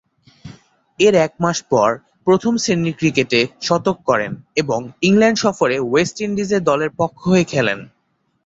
[0.99, 1.89] এর একমাস পর
[2.25, 4.31] প্রথম-শ্রেণীর ক্রিকেটে শতক করেন
[4.55, 7.79] এবং ইংল্যান্ড সফরে ওয়েস্ট ইন্ডিজ এ দলের পক্ষ হয়ে খেলেন।